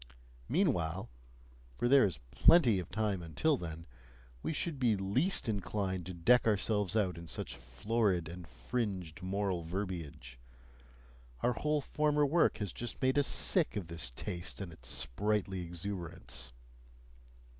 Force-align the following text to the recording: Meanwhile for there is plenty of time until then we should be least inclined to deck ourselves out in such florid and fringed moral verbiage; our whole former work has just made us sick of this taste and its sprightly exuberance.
Meanwhile 0.49 1.11
for 1.75 1.87
there 1.87 2.05
is 2.05 2.19
plenty 2.31 2.79
of 2.79 2.89
time 2.89 3.21
until 3.21 3.55
then 3.55 3.85
we 4.41 4.51
should 4.51 4.79
be 4.79 4.95
least 4.97 5.47
inclined 5.47 6.07
to 6.07 6.13
deck 6.15 6.47
ourselves 6.47 6.95
out 6.95 7.19
in 7.19 7.27
such 7.27 7.55
florid 7.55 8.27
and 8.27 8.47
fringed 8.47 9.21
moral 9.21 9.61
verbiage; 9.61 10.39
our 11.41 11.53
whole 11.53 11.81
former 11.81 12.25
work 12.25 12.57
has 12.57 12.73
just 12.73 12.99
made 12.99 13.19
us 13.19 13.27
sick 13.27 13.75
of 13.75 13.89
this 13.89 14.09
taste 14.09 14.59
and 14.59 14.73
its 14.73 14.89
sprightly 14.89 15.61
exuberance. 15.61 16.51